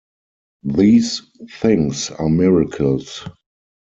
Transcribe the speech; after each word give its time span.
These 0.63 1.21
things 1.59 2.09
are 2.09 2.27
miracles. 2.27 3.23